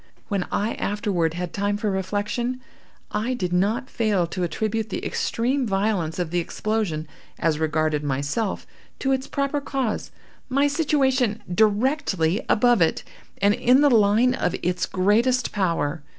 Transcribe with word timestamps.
When 0.29 0.47
I 0.51 0.73
afterward 0.73 1.35
had 1.35 1.53
time 1.53 1.77
for 1.77 1.91
reflection, 1.91 2.59
I 3.11 3.35
did 3.35 3.53
not 3.53 3.87
fail 3.87 4.25
to 4.25 4.41
attribute 4.41 4.89
the 4.89 5.05
extreme 5.05 5.67
violence 5.67 6.17
of 6.17 6.31
the 6.31 6.39
explosion, 6.39 7.07
as 7.37 7.59
regarded 7.59 8.03
myself, 8.03 8.65
to 8.97 9.11
its 9.11 9.27
proper 9.27 9.61
cause—my 9.61 10.65
situation 10.67 11.43
directly 11.53 12.43
above 12.49 12.81
it, 12.81 13.03
and 13.43 13.53
in 13.53 13.81
the 13.81 13.91
line 13.91 14.33
of 14.33 14.55
its 14.63 14.87
greatest 14.87 15.51
power. 15.51 16.01